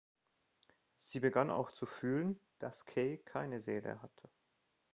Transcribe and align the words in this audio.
Sie 0.95 1.19
begann 1.19 1.51
auch 1.51 1.69
zu 1.69 1.85
fühlen, 1.85 2.39
dass 2.57 2.87
Kay 2.87 3.19
keine 3.23 3.61
Seele 3.61 4.01
hatte. 4.01 4.31